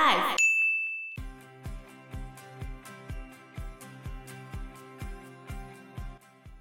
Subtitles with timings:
[0.00, 0.36] Life。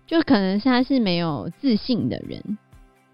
[0.06, 2.58] 就可能他是没有自信的人，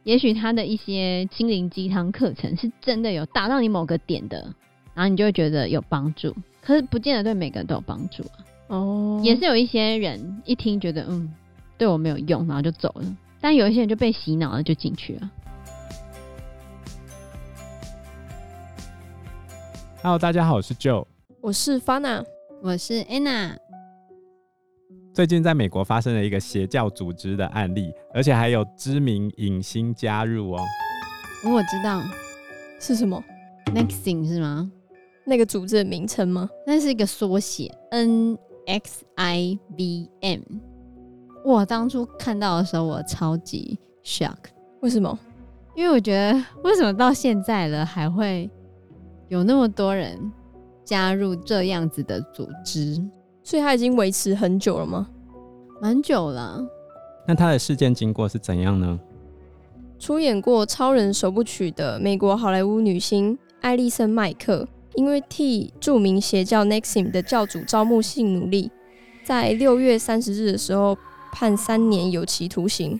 [0.03, 4.51] 也许他的一些心灵鸡汤课程是真的有打到你某个点的，
[4.95, 6.35] 然后你就会觉得有帮助。
[6.59, 8.41] 可是不见得对每个人都有帮助啊。
[8.69, 11.31] 哦，也是有一些人一听觉得嗯，
[11.77, 13.17] 对我没有用，然后就走了。
[13.39, 15.29] 但有一些人就被洗脑了，就进去了。
[20.05, 21.03] Hello，大家好，我是 Joe，
[21.41, 22.23] 我是 Fana，
[22.61, 23.55] 我是 Anna。
[25.11, 30.61] 最近在美国发生了一个邪教组织的案例，而且还有知名影星加入哦。
[31.43, 32.03] 我知道
[32.79, 33.19] 是什么
[33.73, 34.71] ，Nexing 是吗？
[35.23, 36.47] 那个组织的名称吗？
[36.67, 40.41] 那是一个缩写，N X I V M。
[41.43, 44.37] 我当初看到的时候，我超级 shock。
[44.81, 45.17] 为什么？
[45.73, 48.47] 因为我觉得，为什么到现在了，还会
[49.27, 50.31] 有那么多人
[50.83, 53.03] 加入这样子的组织？
[53.43, 55.07] 所以他已经维持很久了吗？
[55.81, 56.63] 蛮久了。
[57.27, 58.99] 那他的事件经过是怎样呢？
[59.97, 68.69] 出演过《超人首部曲》的美国好莱坞女星艾莉森·麦克，因为替著名邪教 NXIVM 的教主招募性奴隶，
[69.23, 70.97] 在六月三十日的时候
[71.31, 72.99] 判三年有期徒刑。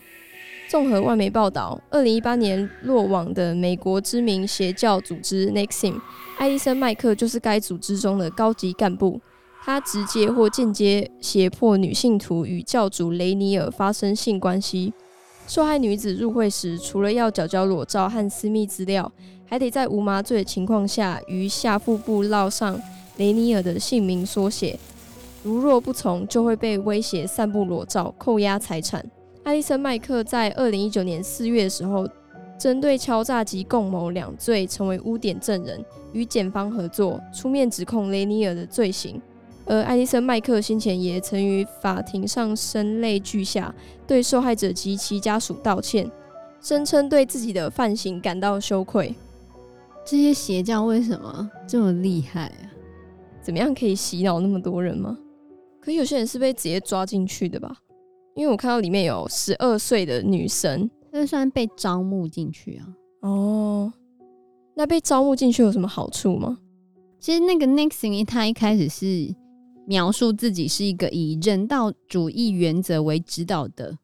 [0.68, 6.00] 综合外媒报道，二零一八年落网的美国知名邪教组织 NXIVM，
[6.38, 9.20] 艾莉森·麦克就是该组织中的高级干部。
[9.62, 14.92] 他直接或间接胁迫女信徒与教主雷尼尔发生性关系。
[15.46, 19.10] 受害女子入会时，除了要缴交裸照和私密资料，
[19.46, 22.80] 还得在无麻醉的情况下于下腹部烙上
[23.16, 24.78] 雷尼尔的姓名缩写。
[25.44, 29.04] 如若不从，就会被威胁散布裸照、扣押财产。
[29.46, 32.04] 艾丽森·麦克在二零一九年四月的时候，
[32.58, 39.22] 针对敲诈及共谋两罪，成为污点证人，与检方合作，出面指控雷尼尔的罪行。
[39.64, 43.72] 而艾丽森·麦克先前也曾于法庭上声泪俱下，
[44.04, 46.10] 对受害者及其家属道歉，
[46.60, 49.14] 声称对自己的犯行感到羞愧。
[50.04, 52.66] 这些邪教为什么这么厉害啊？
[53.40, 55.16] 怎么样可以洗脑那么多人吗？
[55.80, 57.76] 可有些人是被直接抓进去的吧？
[58.36, 62.86] 因为我看到里面有十二岁的女生，这算被招募进去啊？
[63.22, 63.92] 哦，
[64.74, 66.58] 那被招募进去有什么好处吗？
[67.18, 69.34] 其实那个 NXIVM 他一开始是。
[69.88, 73.96] 描述自己是一个以人道主义原则为指导的，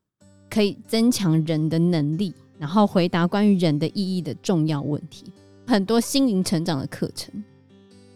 [0.49, 5.25] 可以增强人的能力，然后回答关于人的意义的重要问题。
[5.67, 7.35] 很多心灵成长的课程，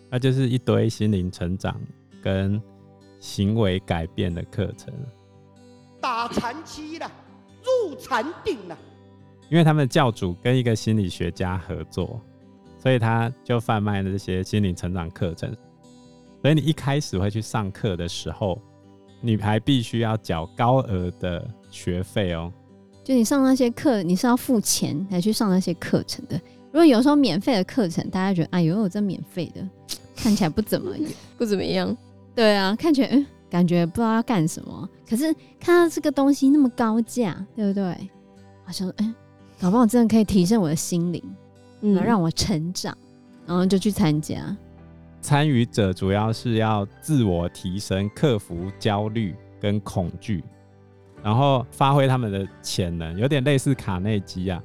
[0.09, 1.77] 那就是一堆心灵成长
[2.23, 2.63] 跟
[3.19, 4.95] 行为改变的课程。
[6.07, 7.11] 打残机了，
[7.65, 8.79] 入禅定了。
[9.51, 12.21] 因为他们的教主跟一个心理学家合作，
[12.79, 15.53] 所以他就贩卖了这些心理成长课程。
[16.41, 18.63] 所以你一开始会去上课的时候，
[19.21, 22.53] 你还必须要缴高额的学费哦。
[23.03, 26.41] 就你上那些课，你是要付钱来去上那些课程的。
[26.71, 29.69] 如果有时候免费的课程，大家觉得哎呦，这免费的
[30.15, 30.95] 看起来不怎么，
[31.37, 31.97] 不怎么样。
[32.33, 34.89] 对啊，看起来嗯，感觉不知道要干什么。
[35.09, 38.11] 可是看到这个东西那么高价，对不对？
[38.65, 39.15] 好像哎，
[39.61, 41.23] 搞不好真的可以提升我的心灵，
[41.83, 42.97] 嗯，让我成长，
[43.47, 44.57] 然后就去参加。
[45.21, 50.45] 参与者主要是要自我提升，克服焦虑跟恐惧，
[51.23, 54.63] 然后发挥他们的潜能，有点类似卡内基啊。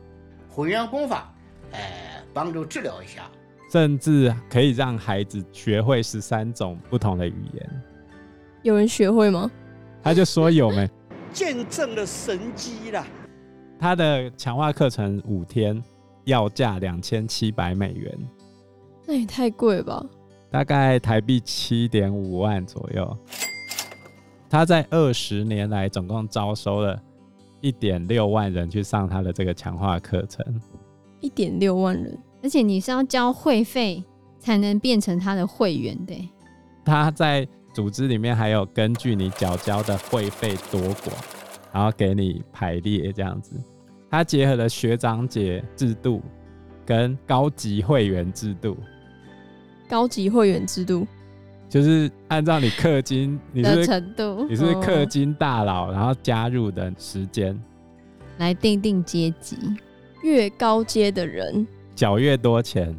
[0.49, 1.33] 混元功法，
[1.71, 1.79] 呃，
[2.33, 3.23] 帮助治疗一下，
[3.71, 7.83] 甚至可以让孩子学会十三种不同的语言。
[8.63, 9.49] 有人学会吗？
[10.03, 10.89] 他就说有没，
[11.33, 13.05] 见证了神迹啦。
[13.79, 15.81] 他的强化课程五天
[16.25, 18.15] 要价两千七百美元，
[19.07, 20.03] 那也太贵吧。
[20.51, 23.17] 大概台币七点五万左右。
[24.49, 27.01] 他在二十年来总共招收了
[27.61, 30.45] 一点六万人去上他的这个强化课程。
[31.21, 34.03] 一点六万人，而且你是要交会费
[34.39, 36.29] 才能变成他的会员的。
[36.83, 41.11] 他在组织里面还有根据你缴交的会费多寡，
[41.71, 43.55] 然后给你排列这样子。
[44.09, 46.21] 它结合了学长姐制度
[46.85, 48.77] 跟高级会员制度。
[49.87, 51.07] 高级会员制度
[51.69, 57.57] 就是按照你氪金你是的程度，你是氪金大佬，然后加入的时间
[58.37, 59.57] 来定定阶级，
[60.23, 61.65] 越高阶的人
[61.95, 62.93] 缴越多钱，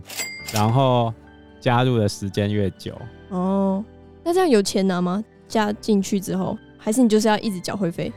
[0.54, 1.12] 然后
[1.60, 2.96] 加入的时间越久。
[3.28, 3.84] 哦，
[4.24, 5.24] 那这样有钱拿吗？
[5.48, 8.12] 加进去之后，还是你就是要一直缴会费？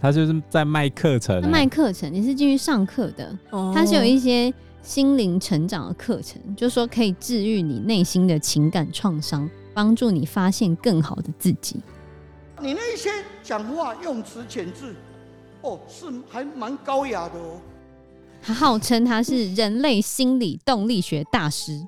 [0.00, 4.52] 他就是在卖课程，卖课程，你是进去上课的，哦他是有一些。
[4.82, 11.82] 心灵成长的课程，就是说可以治愈你内心的情感创伤，帮助你发现更好的自己。
[12.62, 13.10] 你那些
[13.42, 14.94] 讲话用词遣字，
[15.60, 17.60] 哦，是还蛮高雅的哦。
[18.40, 21.78] 他号称他是人类心理动力学大师。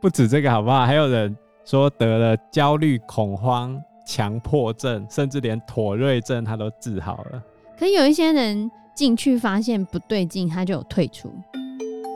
[0.00, 0.86] 不止这个好不好？
[0.86, 1.36] 还有人
[1.70, 7.40] 说得了焦虑、恐慌、强迫症，甚至连妥瑞症他都治好了。
[7.78, 11.32] 可有一些人进去发现不对劲，他就有退出。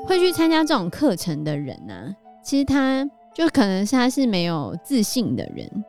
[0.08, 2.10] 会去参加这种课程的人呢、啊，
[2.42, 5.84] 其实他就可能是他是没有自信的人。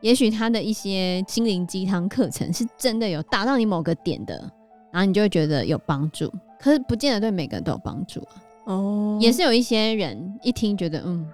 [0.00, 4.38] 也许他的一些心灵鸡汤课程是真的有打到你某个点的，
[4.92, 6.32] 然后你就会觉得有帮助。
[6.60, 8.38] 可是不见得对每个人都有帮助啊。
[8.66, 11.26] 哦，也是有一些人一听觉得嗯，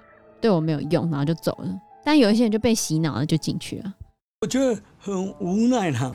[0.47, 1.81] 对我没有用，然后就走了。
[2.05, 3.93] 但有一些人就被洗脑了，就进去了。
[4.43, 6.15] 我觉得很无奈啦。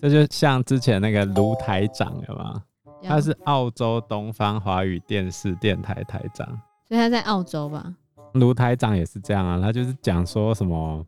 [0.00, 2.62] 这就像之前那个卢台长有吗？
[3.02, 6.46] 他是澳洲东方华语电视电台台长，
[6.86, 7.92] 所以他在澳洲吧？
[8.34, 11.04] 卢台长也是这样啊，他就是讲说什么，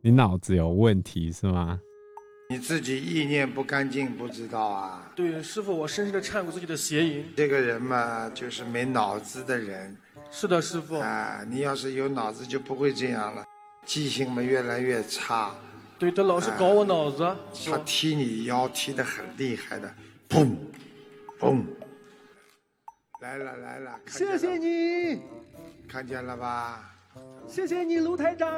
[0.00, 1.78] 你脑子有问题是吗？
[2.48, 5.12] 你自己意念不干净，不知道啊？
[5.14, 7.26] 对，师傅，我深深的忏悔自己的邪淫。
[7.36, 9.94] 这个人嘛，就是没脑子的人。
[10.30, 10.96] 是的，师傅。
[10.96, 13.44] 啊，你要是有脑子，就不会这样了，
[13.84, 15.54] 记性嘛越来越差。
[15.98, 17.36] 对，他老是搞我脑子。
[17.66, 19.92] 他踢你腰踢得很厉害的，
[20.28, 20.56] 砰！
[21.38, 21.62] 砰！
[23.20, 25.20] 来了来了，谢谢你，
[25.86, 26.90] 看见了吧？
[27.46, 28.48] 谢谢你，卢台长。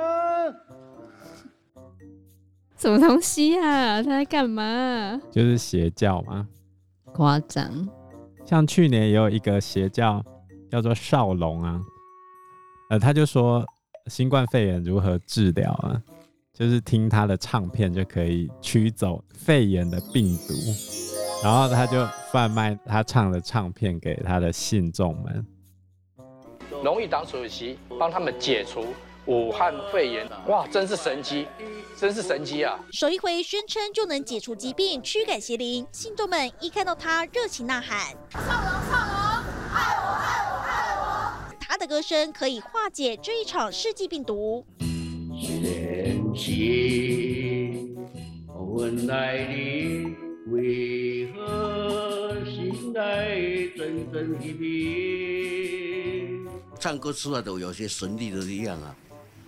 [2.77, 4.03] 什么东西啊？
[4.03, 5.21] 他在干嘛？
[5.33, 6.47] 就是邪教吗？
[7.07, 7.89] 夸张。
[8.47, 10.25] 像去年也有一个邪教
[10.73, 11.79] 叫做少龙啊，
[12.89, 13.63] 呃，他就说
[14.07, 16.01] 新冠肺炎如何治疗啊？
[16.55, 20.55] 就是听他的唱片就可以驱走肺炎的病毒。
[21.45, 25.47] 然后他就贩卖他唱的唱片给他的信众们。
[26.83, 28.87] 荣誉党主席帮他们解除
[29.27, 31.47] 武汉肺炎，哇，真是神机，
[31.99, 32.79] 真是神机啊！
[32.93, 35.87] 首一回，宣称就能解除疾病，驱赶邪灵。
[35.93, 39.22] 信众们一看到他，热情呐喊：少龙，少龙，
[41.83, 44.65] 的歌声可以化解这一场世纪病毒。
[56.79, 58.95] 唱歌出来都有些神力的力量啊！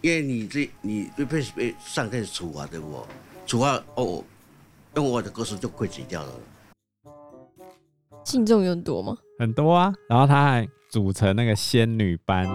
[0.02, 3.06] 因为你这你被被被上天处罚的我，
[3.46, 4.24] 处罚哦，
[4.96, 6.32] 用我的歌声就溃解掉了。
[8.24, 9.16] 信众有很多吗？
[9.38, 12.46] 很多啊，然后他还组成那个仙女班。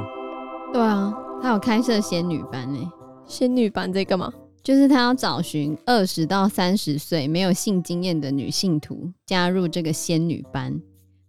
[0.71, 2.89] 对啊，他有开设仙女班呢。
[3.27, 4.31] 仙女班在干嘛？
[4.63, 10.81] 就是他要找寻二十到三十岁没有性经验的女性徒加入这个仙女班，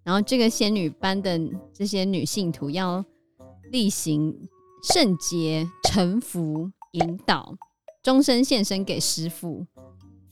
[0.05, 1.37] 然后这个仙女班的
[1.75, 3.05] 这些女性徒要
[3.73, 4.33] 例行
[4.85, 7.57] 圣洁、臣服、引导，
[8.05, 9.67] 终身献身给师傅。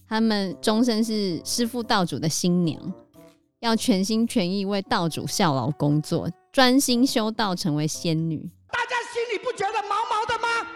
[0.06, 2.80] 他们终身是师傅道主的新娘，
[3.58, 8.38] 要全心全意为道主效劳工作，专心修道，成为仙女。
[8.70, 10.68] 大家心里不觉得毛毛的吗？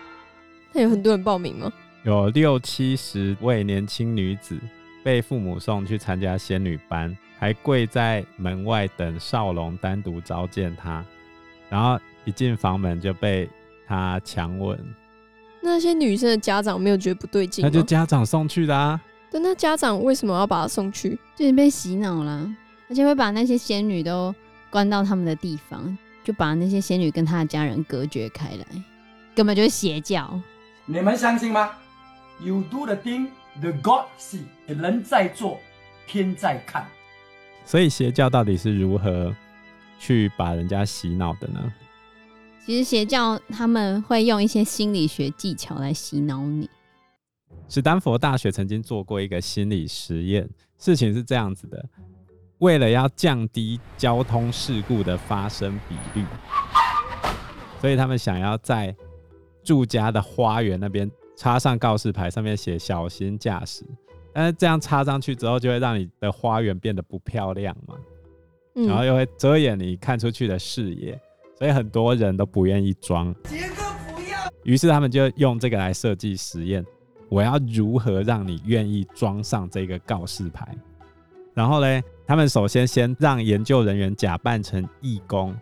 [0.72, 1.72] 那有很多人报名吗？
[2.04, 4.58] 有六七十位年轻女子
[5.04, 11.04] 被父母送去参加仙女班，还跪在门外等少龙单独召见她，
[11.68, 13.48] 然后一进房门就被
[13.86, 14.78] 他强吻。
[15.60, 17.64] 那些女生的家长没有觉得不对劲？
[17.64, 19.00] 那就家长送去的啊。
[19.30, 21.18] 对，那家长为什么要把她送去？
[21.36, 22.52] 就是被洗脑了，
[22.90, 24.34] 而且会把那些仙女都
[24.72, 28.66] 关到他们的地方，就把那些仙女跟她的家人隔绝开来，
[29.34, 30.40] 根本就是邪教。
[30.86, 31.72] 你们相信吗
[32.40, 33.28] ？You do the thing,
[33.60, 34.40] the God see。
[34.66, 35.60] 人在做，
[36.06, 36.86] 天在看。
[37.66, 39.36] 所以邪教到底是如何
[40.00, 41.72] 去把人家洗脑的呢？
[42.64, 46.70] 其实邪教他们会用一些心理学技巧来洗脑你。
[47.68, 50.48] 史丹佛大学曾经做过一个心理实验，
[50.78, 51.84] 事情是这样子的：
[52.62, 56.24] 为了要降低交通事故的发生比率，
[57.80, 58.94] 所以他们想要在
[59.64, 61.10] 住家的花园那边。
[61.34, 63.84] 插上告示牌，上面写“小心驾驶”，
[64.32, 67.96] 但是这样插上去之后，就会让你的花园变得不漂亮嘛，
[68.76, 71.20] 嗯、然后又会遮掩你看出去的视野，
[71.58, 73.34] 所以很多人都不愿意装。
[73.44, 73.82] 杰哥
[74.14, 74.38] 不要。
[74.62, 76.84] 于是他们就用这个来设计实验：
[77.28, 80.76] 我要如何让你愿意装上这个告示牌？
[81.54, 85.54] 然后呢，他们首先先让研究人员假扮成义工，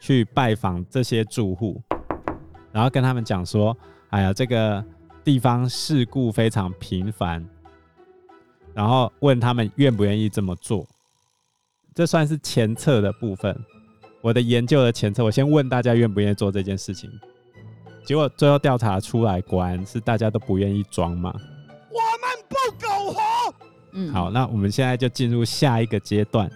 [0.00, 1.80] 去拜访这些住户，
[2.72, 3.76] 然后跟他们讲说
[4.10, 4.84] ：“哎呀，这个。”
[5.22, 7.46] 地方事故非常频繁，
[8.72, 10.88] 然后问他们愿不愿意这么做，
[11.94, 13.54] 这算是前测的部分。
[14.22, 17.10] 我的研究的前测，我先问大家愿不愿意做这件事情。
[18.02, 21.34] 结果最后调查出来，果然是大家都不愿意装嘛。
[23.92, 26.50] 嗯，好，那我们现在就进入下一个阶段。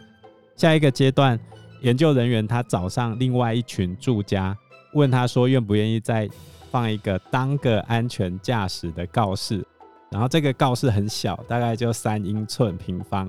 [0.57, 1.39] 下一个阶段，
[1.81, 4.57] 研究人员他找上另外一群住家，
[4.93, 6.29] 问他说愿不愿意再
[6.71, 9.67] 放一个当个安全驾驶的告示。
[10.11, 13.29] 然后这个告示很小，大概就三英寸平方，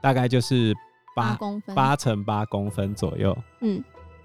[0.00, 0.72] 大概就是
[1.16, 3.36] 八公分，八乘八公分左右。
[3.62, 3.82] 嗯，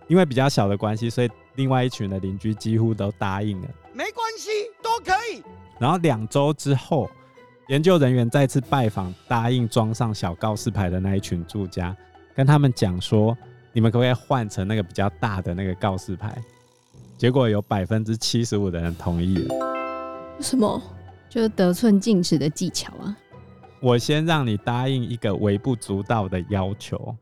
[0.08, 3.67] 因为比较小的关系，所以另外一群的邻居几乎都答应了。
[3.91, 4.51] 没关系，
[4.84, 5.41] 都可以。
[5.79, 7.10] 然后两周之后，
[7.67, 11.95] 研究人员再次拜访答应装上小告示牌的那一群住家，
[12.36, 13.36] 跟他们讲说
[13.74, 16.38] ：“你们可不可以换成那个比较大的那个告示牌？”
[17.17, 19.55] 结果有百分之七十五的人同意了。
[20.39, 20.79] 什么？
[21.27, 23.17] 就是得寸进尺的技巧啊！
[23.81, 27.15] 我先让你答应一个微不足道的要求，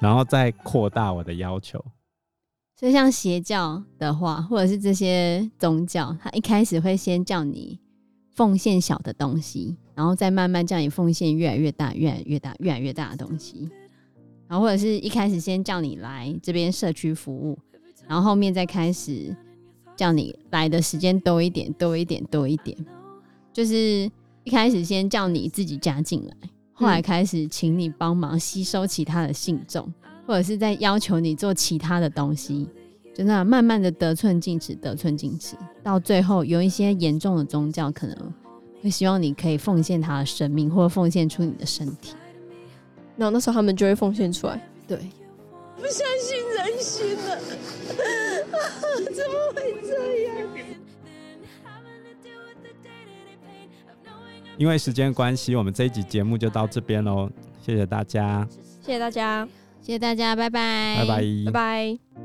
[0.00, 1.84] 然后再扩大我的要求。
[2.74, 7.78] 所以像邪教的话，或者是这些宗教，他一开始会先叫你
[8.34, 13.68] 奉献小的东西，然后再慢慢叫你奉献越来越大、越来越大、越来越大的东西。
[14.48, 17.58] 然后或者是一开始先叫你来这边社区服务，
[18.06, 19.34] 然后后面再开始
[19.96, 22.76] 叫你来的时间多一点、多一点、多一点。
[23.52, 24.10] 就是
[24.44, 26.36] 一开始先叫你自己加进来，
[26.72, 29.90] 后来开始请你帮忙吸收其他的信众，
[30.26, 32.68] 或者是在要求你做其他的东西，
[33.14, 38.16] 就那样慢慢的得寸进尺，得寸进尺，到最后有一些严重的宗教可能
[38.82, 42.14] 会希望你可以奉献他的生命，或者奉献出你的身体，
[43.16, 44.60] 然后那时候他们就会奉献出来。
[44.88, 44.96] 对，
[45.76, 47.38] 不相信人心了，
[49.12, 50.48] 怎么会这样？
[54.58, 57.28] 因为时间关系，我们这一集节目就到这边喽。
[57.60, 58.46] 谢谢大家，
[58.80, 59.48] 谢谢大家，
[59.80, 62.21] 谢谢大家，拜拜，拜拜，拜拜。